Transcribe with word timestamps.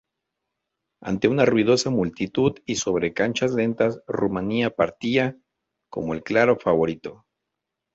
Ante 1.11 1.27
una 1.27 1.45
ruidosa 1.45 1.91
multitud 1.91 2.57
y 2.65 2.73
sobre 2.77 3.13
canchas 3.13 3.51
lentas, 3.53 4.01
Rumanía 4.07 4.71
partía 4.71 5.37
como 5.91 6.15
el 6.15 6.23
claro 6.23 6.57
favorito. 6.57 7.27